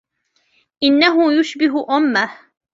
إنه 0.83 1.31
يشبه 1.33 1.97
أمه. 1.97 2.29